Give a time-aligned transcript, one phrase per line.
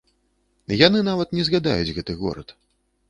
[0.87, 2.57] Яны нават не згадаюць гэты горад.